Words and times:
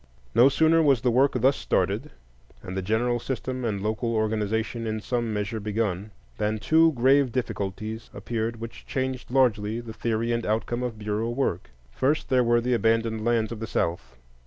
No 0.33 0.49
sooner 0.49 0.81
was 0.81 1.01
the 1.01 1.11
work 1.11 1.33
thus 1.35 1.55
started, 1.55 2.09
and 2.63 2.75
the 2.75 2.81
general 2.81 3.19
system 3.19 3.63
and 3.63 3.83
local 3.83 4.15
organization 4.15 4.87
in 4.87 4.99
some 4.99 5.31
measure 5.31 5.59
begun, 5.59 6.09
than 6.39 6.57
two 6.57 6.91
grave 6.93 7.31
difficulties 7.31 8.09
appeared 8.11 8.55
which 8.59 8.87
changed 8.87 9.29
largely 9.29 9.79
the 9.79 9.93
theory 9.93 10.31
and 10.31 10.43
outcome 10.43 10.81
of 10.81 10.97
Bureau 10.97 11.29
work. 11.29 11.69
First, 11.91 12.29
there 12.29 12.43
were 12.43 12.61
the 12.61 12.73
abandoned 12.73 13.23
lands 13.23 13.51
of 13.51 13.59
the 13.59 13.67
South. 13.67 14.17